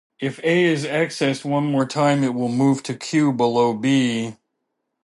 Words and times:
If 0.19 0.39
"a" 0.39 0.63
is 0.63 0.83
accessed 0.83 1.45
one 1.45 1.63
more 1.63 1.85
time 1.85 2.23
it 2.23 2.33
will 2.33 2.49
move 2.49 2.81
to 2.83 2.95
Q 2.95 3.31
below 3.33 3.75
"b". 3.75 4.35